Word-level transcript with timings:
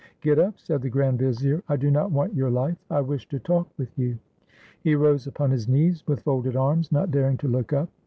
"Get 0.21 0.39
up!" 0.39 0.57
said 0.59 0.81
the 0.81 0.89
grand 0.89 1.19
vizier. 1.19 1.61
"I 1.69 1.75
do 1.75 1.91
not 1.91 2.09
want 2.11 2.33
your 2.33 2.49
life. 2.49 2.79
I 2.89 3.01
wish 3.01 3.27
to 3.27 3.37
talk 3.37 3.67
with 3.77 3.95
you." 3.99 4.17
He 4.83 4.95
rose 4.95 5.27
upon 5.27 5.51
his 5.51 5.67
knees, 5.67 6.03
with 6.07 6.23
folded 6.23 6.55
arms; 6.55 6.91
not 6.91 7.11
daring 7.11 7.37
to 7.37 7.47
look 7.47 7.71
up. 7.71 7.87